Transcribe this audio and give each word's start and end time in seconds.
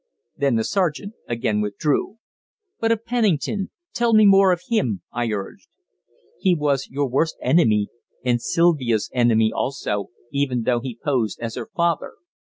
Then 0.35 0.55
the 0.55 0.63
sergeant 0.63 1.13
again 1.27 1.61
withdrew. 1.61 2.17
"But 2.79 2.91
of 2.91 3.05
Pennington. 3.05 3.69
Tell 3.93 4.15
me 4.15 4.25
more 4.25 4.51
of 4.51 4.63
him," 4.67 5.03
I 5.11 5.29
urged. 5.31 5.67
"He 6.39 6.55
was 6.55 6.87
your 6.89 7.07
worst 7.07 7.37
enemy, 7.39 7.89
and 8.25 8.41
Sylvia's 8.41 9.11
enemy 9.13 9.51
also, 9.53 10.07
even 10.31 10.63
though 10.63 10.79
he 10.79 10.97
posed 10.97 11.39
as 11.39 11.53
her 11.53 11.69
father. 11.75 12.15